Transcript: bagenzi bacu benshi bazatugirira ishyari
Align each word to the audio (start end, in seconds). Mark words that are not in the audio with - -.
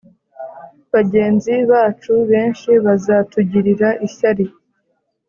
bagenzi 0.93 1.53
bacu 1.71 2.13
benshi 2.31 2.69
bazatugirira 2.85 3.89
ishyari 4.07 4.45